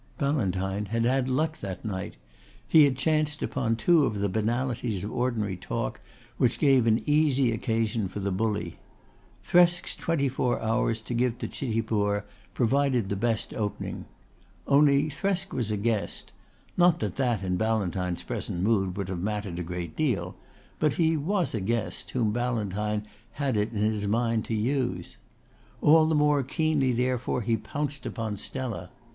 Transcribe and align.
Ballantyne 0.17 0.87
had 0.87 1.05
had 1.05 1.29
luck 1.29 1.59
that 1.59 1.85
night. 1.85 2.17
He 2.67 2.85
had 2.85 2.97
chanced 2.97 3.43
upon 3.43 3.75
two 3.75 4.03
of 4.07 4.17
the 4.17 4.29
banalities 4.29 5.03
of 5.03 5.11
ordinary 5.11 5.55
talk 5.57 6.01
which 6.37 6.57
give 6.57 6.87
an 6.87 7.07
easy 7.07 7.51
occasion 7.51 8.07
for 8.07 8.19
the 8.19 8.31
bully. 8.31 8.79
Thresk's 9.45 9.95
twenty 9.95 10.27
four 10.27 10.59
hours 10.59 11.01
to 11.01 11.13
give 11.13 11.37
to 11.37 11.47
Chitipur 11.47 12.25
provided 12.55 13.09
the 13.09 13.15
best 13.15 13.53
opening. 13.53 14.05
Only 14.65 15.03
Thresk 15.07 15.53
was 15.53 15.69
a 15.69 15.77
guest 15.77 16.31
not 16.75 16.97
that 16.99 17.17
that 17.17 17.43
in 17.43 17.55
Ballantyne's 17.55 18.23
present 18.23 18.63
mood 18.63 18.97
would 18.97 19.07
have 19.09 19.21
mattered 19.21 19.59
a 19.59 19.61
great 19.63 19.95
deal, 19.95 20.35
but 20.79 20.93
he 20.93 21.15
was 21.15 21.53
a 21.53 21.61
guest 21.61 22.09
whom 22.09 22.31
Ballantyne 22.33 23.03
had 23.33 23.55
it 23.55 23.71
in 23.71 23.83
his 23.83 24.07
mind 24.07 24.45
to 24.45 24.55
use. 24.55 25.17
All 25.79 26.07
the 26.07 26.15
more 26.15 26.41
keenly 26.41 26.91
therefore 26.91 27.41
he 27.41 27.55
pounced 27.55 28.07
upon 28.07 28.37
Stella. 28.37 28.89